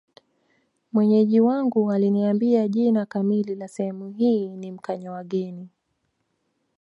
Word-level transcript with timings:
Mwenyeji 0.93 1.41
wangu 1.41 1.91
aliniambia 1.91 2.67
jina 2.67 3.05
kamili 3.05 3.55
la 3.55 3.67
sehemu 3.67 4.09
hii 4.11 4.49
ni 4.57 4.71
Mkanyawageni 4.71 5.69